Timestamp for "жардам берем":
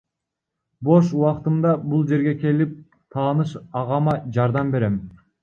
4.41-4.99